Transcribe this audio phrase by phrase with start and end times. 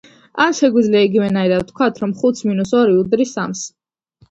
[0.45, 3.65] ან შეგვიძლია იგივე ნაირად ვთქვათ, რომ ხუთს მინუს ორი უდრის სამს.